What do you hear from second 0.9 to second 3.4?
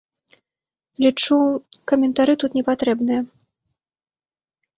Лічу, каментары тут не патрэбныя.